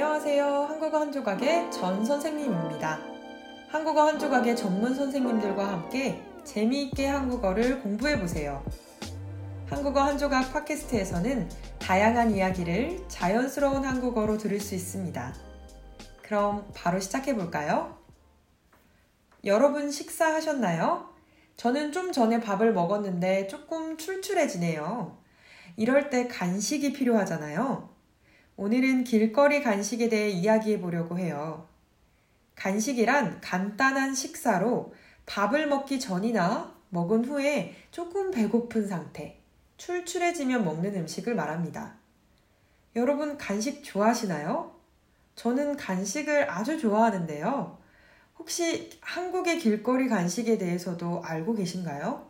[0.00, 0.46] 안녕하세요.
[0.46, 3.00] 한국어 한 조각의 전 선생님입니다.
[3.66, 8.64] 한국어 한 조각의 전문 선생님들과 함께 재미있게 한국어를 공부해 보세요.
[9.68, 11.50] 한국어 한 조각 팟캐스트에서는
[11.80, 15.34] 다양한 이야기를 자연스러운 한국어로 들을 수 있습니다.
[16.22, 17.98] 그럼 바로 시작해 볼까요?
[19.42, 21.08] 여러분 식사하셨나요?
[21.56, 25.18] 저는 좀 전에 밥을 먹었는데 조금 출출해지네요.
[25.76, 27.97] 이럴 때 간식이 필요하잖아요.
[28.60, 31.68] 오늘은 길거리 간식에 대해 이야기해 보려고 해요.
[32.56, 34.92] 간식이란 간단한 식사로
[35.26, 39.40] 밥을 먹기 전이나 먹은 후에 조금 배고픈 상태,
[39.76, 41.98] 출출해지면 먹는 음식을 말합니다.
[42.96, 44.74] 여러분 간식 좋아하시나요?
[45.36, 47.78] 저는 간식을 아주 좋아하는데요.
[48.40, 52.28] 혹시 한국의 길거리 간식에 대해서도 알고 계신가요?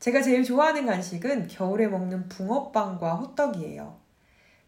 [0.00, 4.01] 제가 제일 좋아하는 간식은 겨울에 먹는 붕어빵과 호떡이에요.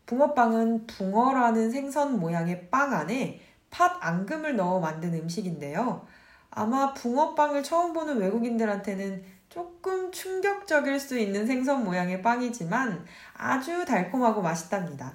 [0.06, 6.06] 붕어빵은 붕어라는 생선 모양의 빵 안에 팥 앙금을 넣어 만든 음식인데요.
[6.50, 15.14] 아마 붕어빵을 처음 보는 외국인들한테는 조금 충격적일 수 있는 생선 모양의 빵이지만 아주 달콤하고 맛있답니다.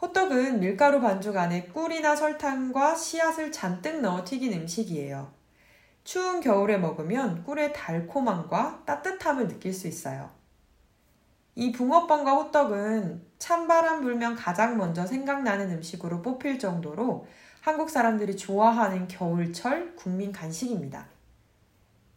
[0.00, 5.30] 호떡은 밀가루 반죽 안에 꿀이나 설탕과 씨앗을 잔뜩 넣어 튀긴 음식이에요.
[6.04, 10.39] 추운 겨울에 먹으면 꿀의 달콤함과 따뜻함을 느낄 수 있어요.
[11.60, 17.26] 이 붕어빵과 호떡은 찬바람 불면 가장 먼저 생각나는 음식으로 뽑힐 정도로
[17.60, 21.04] 한국 사람들이 좋아하는 겨울철 국민 간식입니다.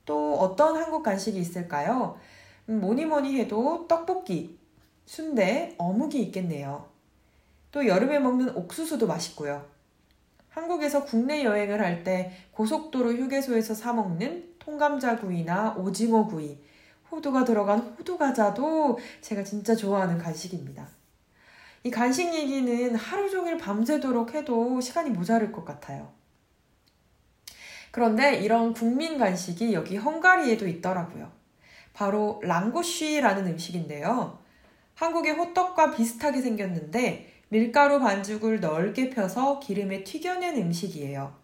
[0.06, 2.18] 또 어떤 한국 간식이 있을까요?
[2.70, 4.58] 음, 뭐니 뭐니 해도 떡볶이,
[5.06, 6.88] 순대, 어묵이 있겠네요.
[7.74, 9.66] 또 여름에 먹는 옥수수도 맛있고요.
[10.52, 16.60] 한국에서 국내 여행을 할 때 고속도로 휴게소에서 사먹는 통감자구이나 오징어구이,
[17.14, 20.88] 호두가 들어간 호두과자도 제가 진짜 좋아하는 간식입니다.
[21.84, 26.12] 이 간식 얘기는 하루 종일 밤새도록 해도 시간이 모자랄 것 같아요.
[27.92, 31.32] 그런데 이런 국민 간식이 여기 헝가리에도 있더라고요.
[31.94, 34.40] 바로 랑고쉬라는 음식인데요.
[34.96, 41.43] 한국의 호떡과 비슷하게 생겼는데 밀가루 반죽을 넓게 펴서 기름에 튀겨낸 음식이에요.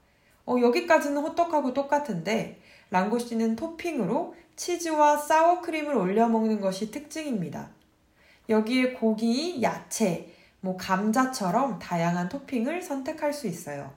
[0.50, 7.70] 어, 여기까지는 호떡하고 똑같은데 랑고쉬는 토핑으로 치즈와 사워크림을 올려 먹는 것이 특징입니다.
[8.50, 13.94] 여기에 고기, 야채, 뭐 감자처럼 다양한 토핑을 선택할 수 있어요.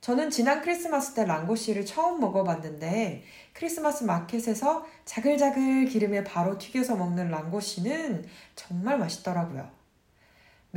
[0.00, 8.24] 저는 지난 크리스마스 때 랑고시를 처음 먹어봤는데 크리스마스 마켓에서 자글자글 기름에 바로 튀겨서 먹는 랑고시는
[8.54, 9.75] 정말 맛있더라고요.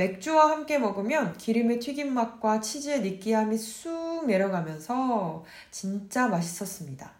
[0.00, 7.12] 맥주와 함께 먹으면 기름의 튀김 맛과 치즈의 느끼함이 쑥 내려가면서 진짜 맛있었습니다.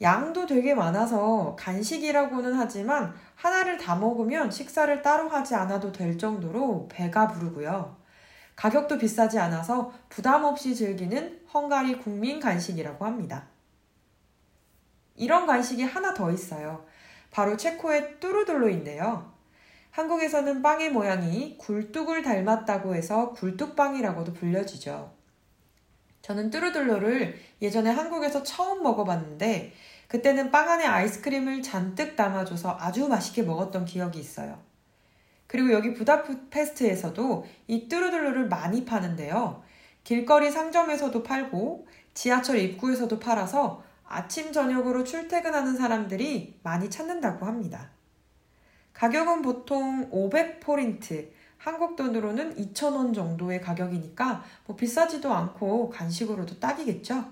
[0.00, 7.28] 양도 되게 많아서 간식이라고는 하지만 하나를 다 먹으면 식사를 따로 하지 않아도 될 정도로 배가
[7.28, 7.96] 부르고요.
[8.56, 13.48] 가격도 비싸지 않아서 부담 없이 즐기는 헝가리 국민 간식이라고 합니다.
[15.16, 16.86] 이런 간식이 하나 더 있어요.
[17.30, 19.33] 바로 체코의 뚜루둘로인데요.
[19.94, 25.12] 한국에서는 빵의 모양이 굴뚝을 닮았다고 해서 굴뚝빵이라고도 불려지죠.
[26.20, 29.72] 저는 뚜루둘로를 예전에 한국에서 처음 먹어봤는데
[30.08, 34.60] 그때는 빵 안에 아이스크림을 잔뜩 담아줘서 아주 맛있게 먹었던 기억이 있어요.
[35.46, 39.62] 그리고 여기 부다페스트에서도 이 뚜루둘루를 많이 파는데요.
[40.02, 47.93] 길거리 상점에서도 팔고 지하철 입구에서도 팔아서 아침 저녁으로 출퇴근하는 사람들이 많이 찾는다고 합니다.
[48.94, 51.28] 가격은 보통 500포린트,
[51.58, 57.24] 한국 돈으로는 2,000원 정도의 가격이니까 뭐 비싸지도 않고 간식으로도 딱이겠죠?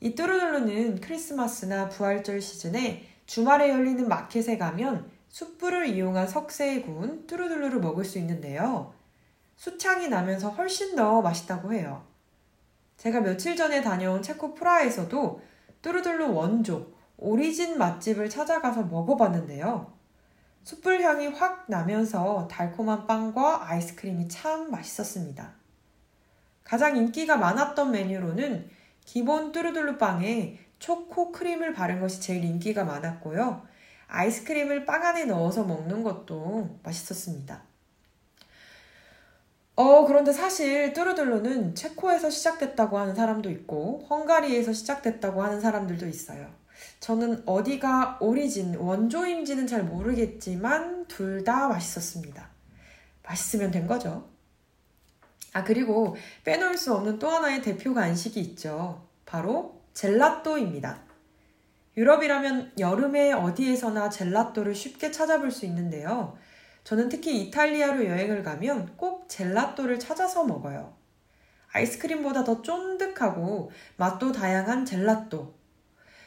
[0.00, 8.04] 이 뚜루둘루는 크리스마스나 부활절 시즌에 주말에 열리는 마켓에 가면 숯불을 이용한 석쇠에 구운 뚜루둘루를 먹을
[8.04, 8.92] 수 있는데요.
[9.56, 12.04] 수창이 나면서 훨씬 더 맛있다고 해요.
[12.96, 15.40] 제가 며칠 전에 다녀온 체코 프라하에서도
[15.82, 19.92] 뚜루둘루 원조, 오리진 맛집을 찾아가서 먹어봤는데요.
[20.64, 25.52] 숯불 향이 확 나면서 달콤한 빵과 아이스크림이 참 맛있었습니다.
[26.64, 28.68] 가장 인기가 많았던 메뉴로는
[29.04, 33.62] 기본 뚜루둘루 빵에 초코 크림을 바른 것이 제일 인기가 많았고요.
[34.08, 37.62] 아이스크림을 빵 안에 넣어서 먹는 것도 맛있었습니다.
[39.74, 46.61] 어, 그런데 사실 뚜루둘루는 체코에서 시작됐다고 하는 사람도 있고, 헝가리에서 시작됐다고 하는 사람들도 있어요.
[47.00, 52.48] 저는 어디가 오리진, 원조인지는 잘 모르겠지만 둘 다 맛있었습니다.
[53.22, 54.28] 맛있으면 된 거죠.
[55.52, 59.06] 아, 그리고 빼놓을 수 없는 또 하나의 대표 간식이 있죠.
[59.26, 61.00] 바로 젤라또입니다.
[61.96, 66.36] 유럽이라면 여름에 어디에서나 젤라또를 쉽게 찾아볼 수 있는데요.
[66.84, 70.94] 저는 특히 이탈리아로 여행을 가면 꼭 젤라또를 찾아서 먹어요.
[71.72, 75.54] 아이스크림보다 더 쫀득하고 맛도 다양한 젤라또.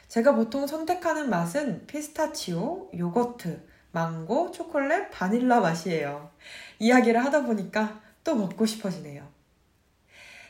[0.08, 6.30] 제가 보통 선택하는 맛은 피스타치오, 요거트, 망고, 초콜릿, 바닐라 맛이에요.
[6.78, 9.26] 이야기를 하다 보니까 또 먹고 싶어지네요.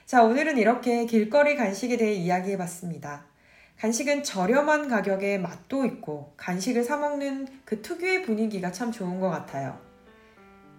[0.05, 3.25] 자, 오늘은 이렇게 길거리 간식에 대해 이야기해 봤습니다.
[3.79, 9.79] 간식은 저렴한 가격에 맛도 있고 간식을 사먹는 그 특유의 분위기가 참 좋은 것 같아요.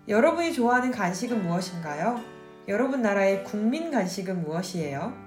[0.07, 2.23] 여러분이 좋아하는 간식은 무엇인가요?
[2.67, 5.26] 여러분 나라의 국민 간식은 무엇이에요?